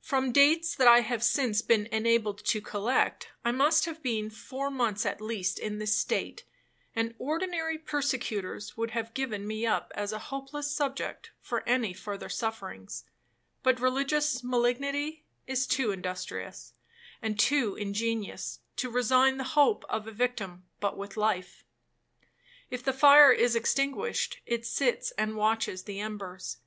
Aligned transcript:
'From 0.00 0.30
dates 0.30 0.76
that 0.76 0.86
I 0.86 1.00
have 1.00 1.24
since 1.24 1.60
been 1.60 1.86
enabled 1.86 2.44
to 2.44 2.60
collect, 2.60 3.30
I 3.44 3.50
must 3.50 3.84
have 3.86 4.00
been 4.00 4.30
four 4.30 4.70
months 4.70 5.04
at 5.04 5.20
least 5.20 5.58
in 5.58 5.80
this 5.80 5.96
state; 5.98 6.44
and 6.94 7.16
ordinary 7.18 7.76
persecutors 7.76 8.76
would 8.76 8.92
have 8.92 9.12
given 9.12 9.44
me 9.44 9.66
up 9.66 9.90
as 9.96 10.12
a 10.12 10.20
hopeless 10.30 10.70
subject 10.72 11.32
for 11.40 11.68
any 11.68 11.92
further 11.92 12.28
sufferings; 12.28 13.06
but 13.64 13.80
religious 13.80 14.44
malignity 14.44 15.24
is 15.48 15.66
too 15.66 15.90
industrious, 15.90 16.74
and 17.20 17.36
too 17.36 17.74
ingenious, 17.74 18.60
to 18.76 18.88
resign 18.88 19.36
the 19.36 19.58
hope 19.58 19.84
of 19.88 20.06
a 20.06 20.12
victim 20.12 20.64
but 20.78 20.96
with 20.96 21.16
life. 21.16 21.64
If 22.70 22.84
the 22.84 22.92
fire 22.92 23.32
is 23.32 23.56
extinguished, 23.56 24.38
it 24.46 24.64
sits 24.64 25.10
and 25.18 25.34
watches 25.34 25.82
the 25.82 25.98
embers. 25.98 26.58